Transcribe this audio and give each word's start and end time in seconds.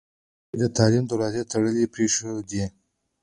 هغوی 0.47 0.59
د 0.61 0.63
تعلیم 0.77 1.05
دروازې 1.07 1.41
تړلې 1.51 1.85
پرېښودې. 1.93 2.65